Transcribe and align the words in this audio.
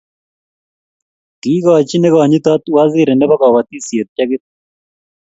Kiikochi 1.41 1.97
ne 1.99 2.09
konyitot 2.13 2.63
waziri 2.75 3.13
nebo 3.15 3.35
kabatisyet 3.41 4.07
chekit 4.15 4.43